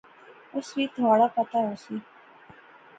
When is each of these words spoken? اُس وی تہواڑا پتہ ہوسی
اُس 0.55 0.67
وی 0.75 0.85
تہواڑا 0.93 1.27
پتہ 1.37 1.57
ہوسی 1.65 1.95